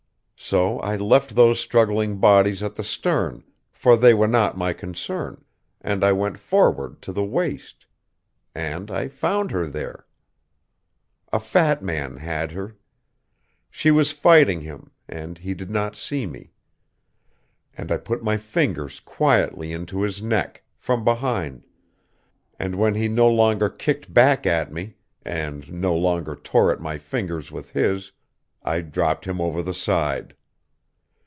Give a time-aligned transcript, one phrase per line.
[0.43, 5.45] So I left those struggling bodies at the stern, for they were not my concern;
[5.79, 7.85] and I went forward to the waist.
[8.55, 10.07] And I found her there.
[11.31, 12.75] "A fat man had her.
[13.69, 16.51] She was fighting him; and he did not see me.
[17.77, 21.63] And I put my fingers quietly into his neck, from behind;
[22.59, 26.97] and when he no longer kicked back at me, and no longer tore at my
[26.97, 28.11] fingers with his,
[28.63, 30.35] I dropped him over the side.